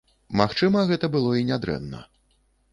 Магчыма, 0.39 0.79
гэта 0.93 1.11
было 1.17 1.35
і 1.43 1.45
нядрэнна. 1.53 2.05